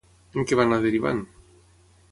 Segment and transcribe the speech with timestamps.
[0.39, 1.21] En què va anar derivant?